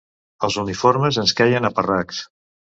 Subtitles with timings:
[0.47, 2.27] Els uniformes ens queien a parracs